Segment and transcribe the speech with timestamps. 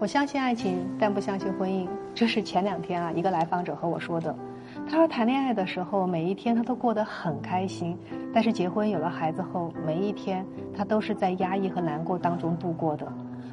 [0.00, 1.86] 我相信爱情，但不相信婚姻。
[2.14, 4.34] 这是前两天啊，一个来访者和我说的。
[4.88, 7.94] 他说谈恋爱的时候，每一天他都过得很开心，
[8.32, 10.42] 但是结婚有了孩子后，每一天
[10.74, 13.06] 他都是在压抑和难过当中度过的。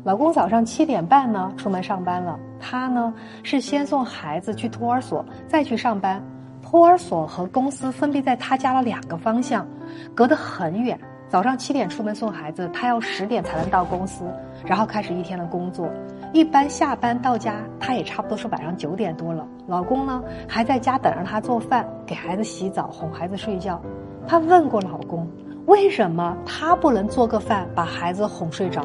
[0.05, 6.23] 老公早上七点半呢出门上班了，他呢是先送孩子去托儿所，再去上班。
[6.61, 9.67] 托儿所和公司分别在他家的两个方向，
[10.15, 10.97] 隔得很远。
[11.29, 14.23] 早上七点出门送孩子，他要十点才能到公司，
[14.65, 15.89] 然后开始一天的工作。
[16.33, 19.45] 一般下班到家，他也差不多是晚上九点多了。
[19.67, 23.81] 老公呢还在家等着他做饭，给孩子洗澡，哄孩子睡觉。
[24.25, 25.27] 他问过老公，
[25.65, 28.81] 为什么他不能做个饭把孩子哄睡着？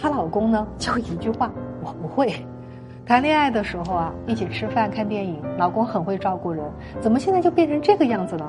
[0.00, 1.50] 她老公呢就一句话：
[1.82, 2.34] 我不会。
[3.04, 6.64] 谈恋爱的时候啊，一起吃饭看电影，老公很会照顾人，
[7.00, 8.48] 怎么现在就变成这个样子了？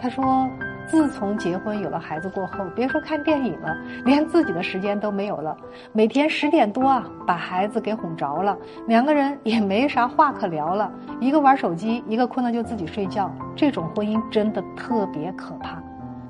[0.00, 0.46] 她说。
[0.88, 5.56] 自从结婚有了孩子过后，别说看电影了，连自己的时间都没有了。
[5.92, 10.90] 每天十点多啊，把孩子给哄着了，两个人也没啥话可聊了，
[11.20, 13.30] 一个玩手机，一个困了就自己睡觉。
[13.54, 15.82] 这种婚姻真的特别可怕。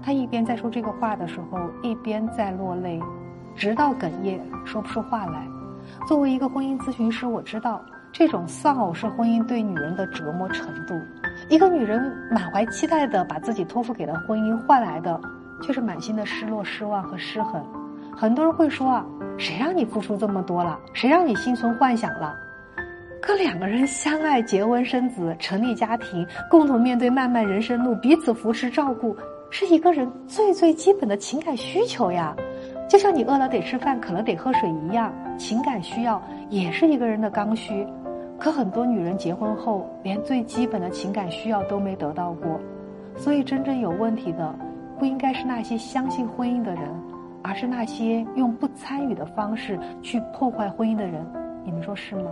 [0.02, 3.00] 他一边在说这个话的时候，一边在落泪，
[3.54, 5.46] 直到哽咽，说不出话来。
[6.06, 10.94] 作为一个婚姻咨询师，我知道这种丧偶式婚姻对女人的折磨程度。
[11.48, 15.20] 一个女人满怀期待的把自己托付给了婚姻，换来的
[15.62, 17.64] 却是满心的失落、失望和失衡。
[18.16, 19.06] 很多人会说啊，
[19.38, 20.78] 谁让你付出这么多了？
[20.92, 22.34] 谁让你心存幻想了？
[23.22, 29.16] 可两个人相爱、结婚、生子、成立家庭，共同面对漫漫人生路，彼此扶持照顾，
[29.50, 32.34] 是一个人最最基本的情感需求呀。
[32.88, 37.86] 就像你饿了得吃饭，渴了得喝水一样，情感需要也是一个人的刚需。
[38.38, 42.60] 可很多女人结婚后，连最基本的情感需要都没得到过，
[43.16, 44.54] 所以真正有问题的，
[44.98, 46.82] 不应该是那些相信婚姻的人，
[47.42, 51.24] 而是那些用不参与的方式去破坏婚姻的人。
[51.64, 52.30] 你们说是吗？